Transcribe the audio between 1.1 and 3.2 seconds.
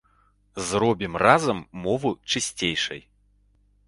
разам мову чысцейшай!